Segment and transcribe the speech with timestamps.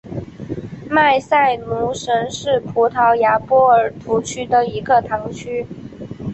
[0.89, 5.63] 曼塞卢什是葡萄牙波尔图区的一个堂区。